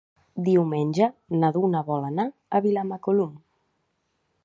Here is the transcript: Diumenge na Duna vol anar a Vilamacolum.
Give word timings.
Diumenge 0.45 1.09
na 1.43 1.53
Duna 1.59 1.83
vol 1.91 2.09
anar 2.09 2.25
a 2.61 2.65
Vilamacolum. 2.67 3.37